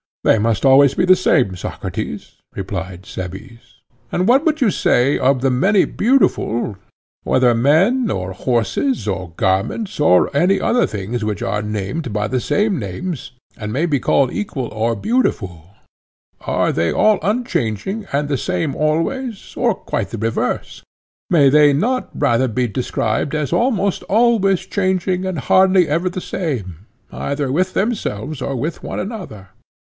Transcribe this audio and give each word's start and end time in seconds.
They 0.23 0.39
must 0.39 0.63
be 0.63 0.67
always 0.67 0.95
the 0.95 1.15
same, 1.15 1.55
Socrates, 1.55 2.41
replied 2.55 3.05
Cebes. 3.05 3.81
And 4.11 4.27
what 4.27 4.43
would 4.47 4.59
you 4.59 4.71
say 4.71 5.19
of 5.19 5.41
the 5.41 5.51
many 5.51 5.85
beautiful—whether 5.85 7.53
men 7.53 8.09
or 8.09 8.31
horses 8.31 9.07
or 9.07 9.29
garments 9.37 9.99
or 9.99 10.35
any 10.35 10.59
other 10.59 10.87
things 10.87 11.23
which 11.23 11.43
are 11.43 11.61
named 11.61 12.11
by 12.11 12.27
the 12.27 12.39
same 12.39 12.79
names 12.79 13.33
and 13.55 13.71
may 13.71 13.85
be 13.85 13.99
called 13.99 14.33
equal 14.33 14.69
or 14.69 14.95
beautiful,—are 14.95 16.71
they 16.71 16.91
all 16.91 17.19
unchanging 17.21 18.07
and 18.11 18.27
the 18.27 18.37
same 18.39 18.73
always, 18.75 19.53
or 19.55 19.75
quite 19.75 20.09
the 20.09 20.17
reverse? 20.17 20.81
May 21.29 21.47
they 21.49 21.73
not 21.73 22.09
rather 22.15 22.47
be 22.47 22.65
described 22.67 23.35
as 23.35 23.53
almost 23.53 24.01
always 24.09 24.61
changing 24.65 25.25
and 25.27 25.37
hardly 25.37 25.87
ever 25.87 26.09
the 26.09 26.21
same, 26.21 26.87
either 27.11 27.51
with 27.51 27.73
themselves 27.75 28.41
or 28.41 28.55
with 28.55 28.81
one 28.81 28.99
another? 28.99 29.49